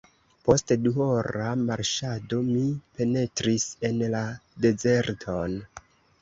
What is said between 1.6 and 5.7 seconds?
marŝado, mi penetris en la dezerton.